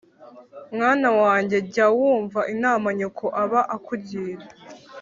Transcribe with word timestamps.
Mwana 0.75 1.09
wanjye 1.21 1.57
jya 1.73 1.87
wumva 1.97 2.39
inama 2.53 2.87
nyoko 2.97 3.25
aba 3.43 3.61
akugira 3.75 4.45